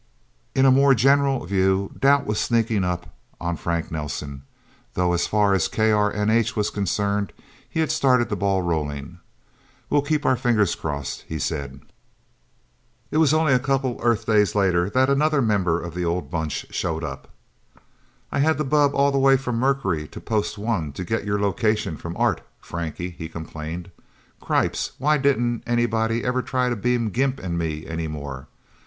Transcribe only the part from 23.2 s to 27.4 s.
complained. "Cripes why didn't anybody ever try to beam Gimp